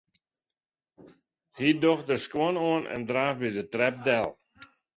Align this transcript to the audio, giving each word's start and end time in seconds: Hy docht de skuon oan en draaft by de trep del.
Hy 1.57 1.69
docht 1.81 2.07
de 2.09 2.17
skuon 2.25 2.55
oan 2.69 2.83
en 2.93 3.03
draaft 3.09 3.39
by 3.41 3.49
de 3.57 3.63
trep 3.73 3.95
del. 4.05 4.27